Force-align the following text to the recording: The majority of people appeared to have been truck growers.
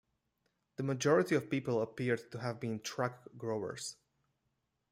The 0.77 0.81
majority 0.83 1.35
of 1.35 1.47
people 1.47 1.79
appeared 1.79 2.31
to 2.31 2.39
have 2.39 2.59
been 2.59 2.79
truck 2.79 3.27
growers. 3.37 3.97